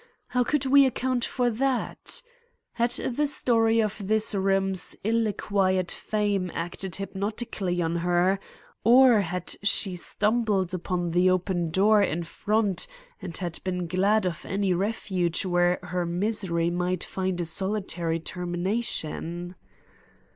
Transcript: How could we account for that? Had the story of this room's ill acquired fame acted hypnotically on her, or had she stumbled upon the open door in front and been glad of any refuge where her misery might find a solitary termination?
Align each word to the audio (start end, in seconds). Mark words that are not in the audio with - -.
How 0.29 0.43
could 0.43 0.65
we 0.65 0.87
account 0.87 1.23
for 1.25 1.51
that? 1.51 2.23
Had 2.71 2.89
the 2.89 3.27
story 3.27 3.79
of 3.79 4.07
this 4.07 4.33
room's 4.33 4.95
ill 5.03 5.27
acquired 5.27 5.91
fame 5.91 6.49
acted 6.55 6.95
hypnotically 6.95 7.83
on 7.83 7.97
her, 7.97 8.39
or 8.83 9.19
had 9.21 9.53
she 9.61 9.95
stumbled 9.95 10.73
upon 10.73 11.11
the 11.11 11.29
open 11.29 11.69
door 11.69 12.01
in 12.01 12.23
front 12.23 12.87
and 13.21 13.39
been 13.63 13.85
glad 13.85 14.25
of 14.25 14.43
any 14.43 14.73
refuge 14.73 15.45
where 15.45 15.77
her 15.83 16.07
misery 16.07 16.71
might 16.71 17.03
find 17.03 17.39
a 17.39 17.45
solitary 17.45 18.19
termination? 18.19 19.53